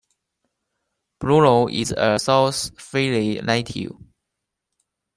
Bruno 1.19 1.67
is 1.69 1.91
a 1.95 2.17
"South 2.17 2.71
Philly" 2.81 3.39
native. 3.43 3.91